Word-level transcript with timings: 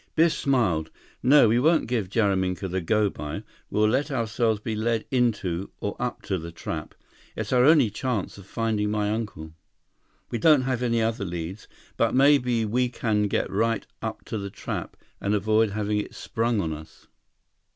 114 0.15 0.25
Biff 0.25 0.33
smiled. 0.33 0.91
"No, 1.21 1.47
we 1.47 1.59
won't 1.59 1.85
give 1.85 2.09
Jaraminka 2.09 2.67
the 2.67 2.81
'go 2.81 3.07
by.' 3.11 3.43
We'll 3.69 3.87
let 3.87 4.09
ourselves 4.09 4.59
be 4.59 4.75
led 4.75 5.05
into—or 5.11 5.95
up 5.99 6.23
to 6.23 6.39
the 6.39 6.51
trap. 6.51 6.95
It's 7.35 7.53
our 7.53 7.63
only 7.65 7.91
chance 7.91 8.39
of 8.39 8.47
finding 8.47 8.89
my 8.89 9.11
uncle. 9.11 9.53
We 10.31 10.39
don't 10.39 10.63
have 10.63 10.81
any 10.81 11.03
other 11.03 11.23
leads. 11.23 11.67
But 11.97 12.15
maybe 12.15 12.65
we 12.65 12.89
can 12.89 13.27
get 13.27 13.47
right 13.51 13.85
up 14.01 14.25
to 14.25 14.39
the 14.39 14.49
trap 14.49 14.97
and 15.21 15.35
avoid 15.35 15.69
having 15.69 15.99
it 15.99 16.15
sprung 16.15 16.61
on 16.61 16.73
us." 16.73 17.05